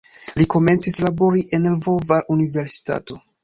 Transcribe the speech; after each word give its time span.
Li 0.39 0.47
komencis 0.53 0.97
labori 1.03 1.45
en 1.59 1.69
"Lvova 1.77 2.21
Universitato". 2.41 3.23